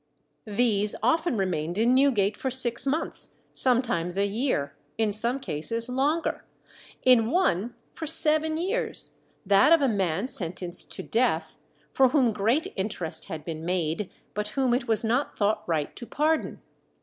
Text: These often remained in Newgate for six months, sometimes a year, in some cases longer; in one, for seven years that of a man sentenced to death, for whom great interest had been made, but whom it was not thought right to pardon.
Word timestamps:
These 0.47 0.95
often 1.03 1.37
remained 1.37 1.77
in 1.77 1.93
Newgate 1.93 2.35
for 2.35 2.49
six 2.49 2.87
months, 2.87 3.35
sometimes 3.53 4.17
a 4.17 4.25
year, 4.25 4.75
in 4.97 5.11
some 5.11 5.39
cases 5.39 5.87
longer; 5.89 6.43
in 7.03 7.29
one, 7.29 7.75
for 7.93 8.07
seven 8.07 8.57
years 8.57 9.11
that 9.45 9.71
of 9.71 9.79
a 9.83 9.87
man 9.87 10.25
sentenced 10.25 10.91
to 10.93 11.03
death, 11.03 11.59
for 11.93 12.07
whom 12.07 12.33
great 12.33 12.73
interest 12.75 13.25
had 13.25 13.45
been 13.45 13.63
made, 13.63 14.09
but 14.33 14.47
whom 14.57 14.73
it 14.73 14.87
was 14.87 15.03
not 15.03 15.37
thought 15.37 15.61
right 15.67 15.95
to 15.97 16.07
pardon. 16.07 16.63